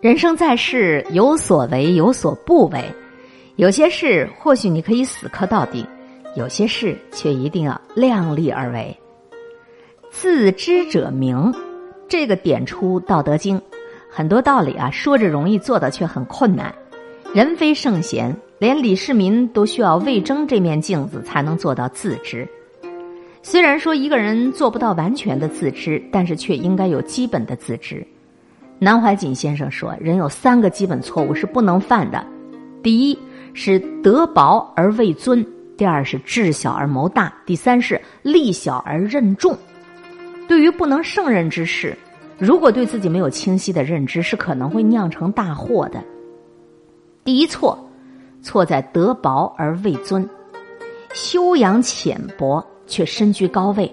[0.00, 2.80] 人生在世，有所为，有所不为。
[3.56, 5.84] 有些事或许你可以死磕到底，
[6.36, 8.96] 有些事却一定要量力而为。
[10.08, 11.52] 自知者明，
[12.06, 13.58] 这个点出《道德经》，
[14.08, 16.72] 很多道理啊，说着容易，做的却很困难。
[17.34, 22.46] 人非圣贤，连李世民都需要魏征这面镜子才能做到自知。
[23.42, 28.06] 虽然说一个人做不到完全的自知，但是却应该有基本的自知。
[28.80, 32.24] 南怀瑾先生说：“人有三个基本错误是不能犯的，
[32.80, 33.18] 第一
[33.52, 35.42] 是德薄而位尊；
[35.76, 39.56] 第二是智小而谋大；第三是力小而任重。
[40.46, 41.96] 对于不能胜任之事，
[42.38, 46.00] 如果对自己没有清晰的认知，是可能会酿成大祸的。
[47.24, 47.76] 第一错，
[48.42, 50.26] 错在德薄而位尊，
[51.12, 53.92] 修养浅薄却身居高位。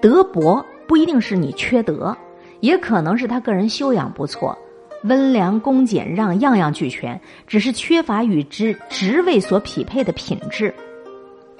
[0.00, 2.16] 德薄不一定是你缺德。”
[2.62, 4.56] 也可能是他个人修养不错，
[5.02, 10.72] 温良恭俭让样样俱全，只是缺乏与之职位所匹配的品质。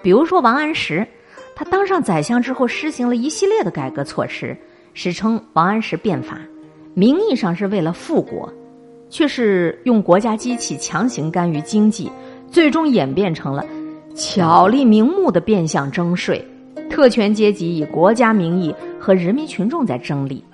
[0.01, 1.05] 比如说王安石，
[1.57, 4.57] 他当上宰相之后，施行了一系列的改革措施，
[4.95, 6.39] 史称王安石变法，
[6.95, 8.53] 名义上是为了富国，
[9.11, 12.09] 却是用国家机器强行干预经济，
[12.49, 13.67] 最终演变成了
[14.15, 16.47] 巧立名目的变相征税，
[16.89, 20.45] 特权阶级以国家名义和人民群众在争利。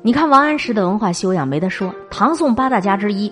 [0.00, 3.30] 你看王安石的文化修养没得说，唐宋八大家之一，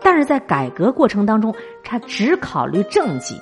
[0.00, 3.36] 但是在改革过程当中，他只考虑政绩，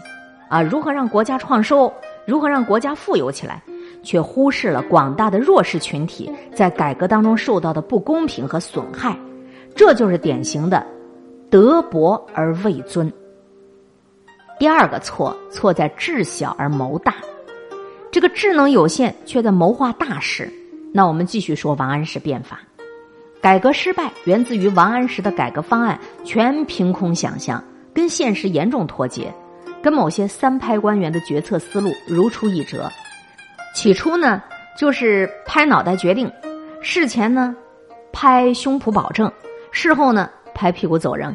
[0.48, 1.92] 啊，如何让国家创收，
[2.26, 3.62] 如何让国家富有起来，
[4.02, 9.14] 却忽视了广大的弱势群体在改革当中受到的不公平和损害，
[9.76, 10.84] 这就是典型的
[11.50, 13.12] 德薄而位尊。
[14.58, 17.16] 第二个错，错在智小而谋大，
[18.10, 20.50] 这个智能有限，却在谋划大事。
[20.94, 22.60] 那我们继续说王安石变法，
[23.40, 29.32] 改革失败源自于王安石的改革方案全凭空想象，跟现实严重脱节，
[29.82, 32.90] 跟某些三拍官员的决策思路如出一辙。
[33.74, 34.42] 起初呢，
[34.78, 36.30] 就是拍脑袋决定，
[36.82, 37.56] 事前呢，
[38.12, 39.32] 拍胸脯保证，
[39.70, 41.34] 事后呢，拍屁股走人。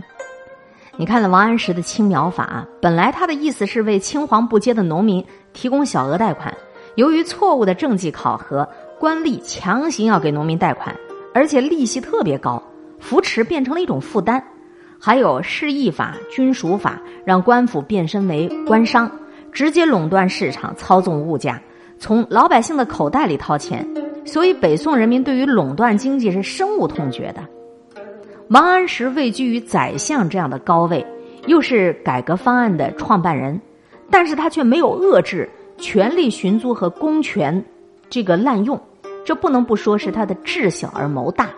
[0.98, 6.56] 你看了王安石的青苗法，本来他的意思是为青黄不接的农民提供小额贷款，
[6.94, 8.68] 由于错误的政绩考核。
[9.00, 10.96] 官吏强行要给农民贷款，
[11.34, 12.62] 而且利息特别高，
[13.00, 14.44] 扶持变成了一种负担。
[15.00, 19.10] 还有市易法、军属法，让官府变身为官商，
[19.52, 21.62] 直接垄断市场，操纵物价，
[22.00, 23.88] 从老百姓的口袋里掏钱。
[24.26, 27.42] 所以北宋人民对于垄断经济是深恶痛绝的。
[28.50, 31.06] 王安石位居于宰相这样的高位，
[31.46, 33.62] 又是改革方案的创办人，
[34.10, 35.48] 但是他却没有遏制
[35.78, 37.64] 权力寻租和公权。
[38.10, 38.82] 这个滥用，
[39.28, 41.50] 这不能不说是他的智小而谋大。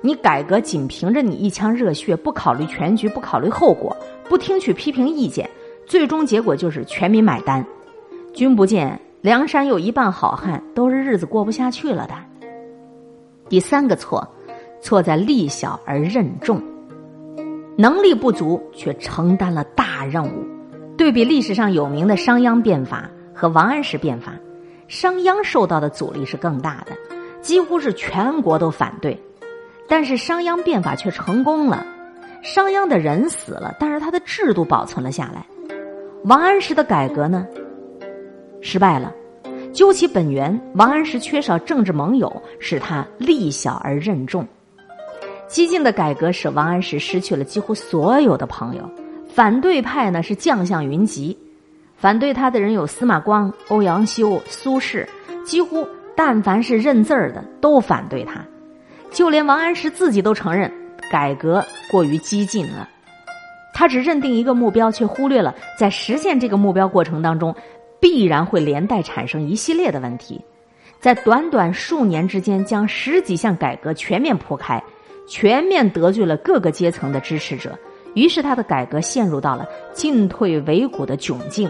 [0.00, 3.96] 你改革仅凭着你一腔热血，不考虑全局，不考虑后果，
[4.28, 5.48] 不听取批评意见，
[5.86, 7.64] 最终结果就是全民买单。
[8.34, 12.14] 君不见梁山有一半好汉，都是日子过不下去了的。
[13.48, 14.26] 第三个错，
[14.82, 16.60] 错在力小而任重，
[17.76, 20.44] 能力不足却承担了大任务。
[20.96, 24.32] 对比历史上有名的商鞅变法和王安石变法。
[24.88, 26.96] 商鞅受到的阻力是更大的，
[27.40, 29.16] 几乎是全国都反对，
[29.86, 31.86] 但是商鞅变法却成功了。
[32.42, 35.46] 商鞅的人死了，但是他的制度保存了下来。
[36.24, 37.46] 王安石的改革呢，
[38.60, 39.12] 失败了。
[39.72, 44.46] 究其本源，王安石缺少政治盟友，使他力小而任重。
[45.46, 48.90] 激进的改革使王安石失去了几乎所有的朋友，
[49.26, 51.36] 反对派呢是将相云集。
[51.98, 55.04] 反对他的人有司马光、欧阳修、苏轼，
[55.44, 55.86] 几乎
[56.16, 58.40] 但凡是认字儿的都反对他，
[59.10, 60.72] 就连王安石自己都承认
[61.10, 62.88] 改革过于激进了。
[63.74, 67.52] 他只认定一个目标，却忽略了在实现这个目标过程当中，
[68.00, 70.40] 必然会连带产生一系列的问题。
[71.00, 74.80] 在短短数年之间，将十几项改革全面铺开，
[75.28, 77.76] 全面得罪了各个阶层的支持者，
[78.14, 81.68] 于是他的改革陷入到了进退维谷的窘境。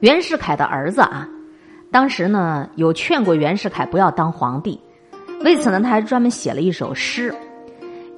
[0.00, 1.26] 袁世凯的儿子啊，
[1.90, 4.78] 当时呢有劝过袁世凯不要当皇帝，
[5.42, 7.34] 为此呢他还专门写了一首诗。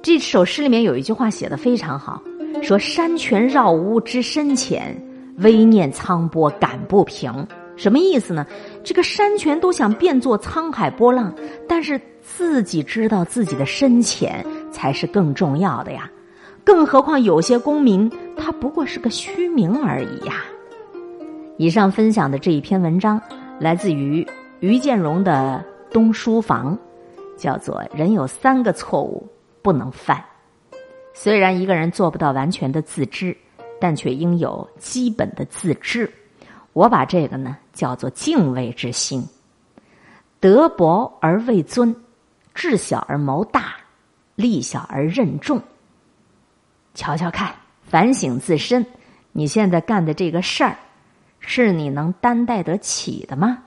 [0.01, 2.21] 这首诗里面有一句话写的非常好，
[2.61, 4.93] 说“山泉绕屋知深浅，
[5.37, 7.47] 微念沧波感不平”。
[7.77, 8.45] 什么意思呢？
[8.83, 11.33] 这个山泉都想变作沧海波浪，
[11.65, 16.11] 但是自己知道自己的深浅才是更重要的呀。
[16.65, 20.43] 更何况有些公民他不过是个虚名而已呀。
[21.59, 23.21] 以上分享的这一篇文章，
[23.59, 24.25] 来自于
[24.61, 25.61] 于建荣的
[25.93, 26.73] 《东书房》，
[27.37, 29.27] 叫做“人有三个错误，
[29.61, 30.23] 不能犯。
[31.13, 33.35] 虽然一个人做不到完全的自知，
[33.77, 36.09] 但却应有基本的自知。
[36.71, 39.21] 我把这个呢叫做敬畏之心。
[40.39, 41.93] 德薄而位尊，
[42.53, 43.73] 智小而谋大，
[44.35, 45.61] 力小而任重。
[46.93, 47.53] 瞧瞧看，
[47.83, 48.85] 反省自身，
[49.33, 50.77] 你现在干的这个事儿，
[51.39, 53.63] 是你能担待得起的吗？